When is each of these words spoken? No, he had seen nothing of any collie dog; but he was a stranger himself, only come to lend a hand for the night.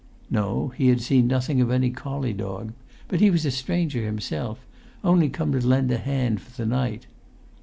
No, 0.31 0.69
he 0.69 0.87
had 0.87 0.99
seen 0.99 1.27
nothing 1.27 1.61
of 1.61 1.69
any 1.69 1.91
collie 1.91 2.33
dog; 2.33 2.73
but 3.07 3.19
he 3.19 3.29
was 3.29 3.45
a 3.45 3.51
stranger 3.51 4.01
himself, 4.03 4.57
only 5.03 5.29
come 5.29 5.51
to 5.51 5.63
lend 5.63 5.91
a 5.91 5.99
hand 5.99 6.41
for 6.41 6.57
the 6.57 6.65
night. 6.65 7.05